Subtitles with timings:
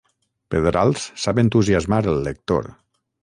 [0.53, 2.71] Pedrals sap entusiasmar el lector.